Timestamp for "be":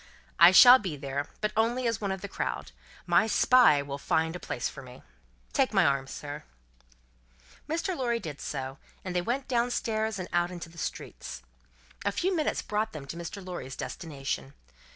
0.79-0.97